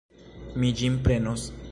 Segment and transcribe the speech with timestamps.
[0.63, 1.47] Mi ĝin prenos.